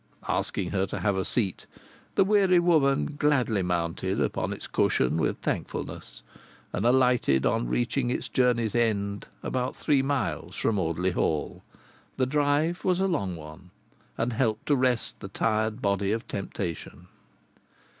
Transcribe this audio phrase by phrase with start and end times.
[0.27, 1.67] Asking her to have a seat,
[2.15, 6.23] the weary woman gladly mounted upon its cushion with thankfulness,
[6.73, 11.61] and alighted on reaching its journey's end, about three miles from Audley Hall.
[12.17, 13.69] The drive was a long one,
[14.17, 17.05] and helped to rest the tired body of temptation.